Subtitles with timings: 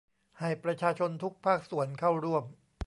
[0.39, 2.43] ให้ประชาชนทุกภาคส่วนเข้าร่วม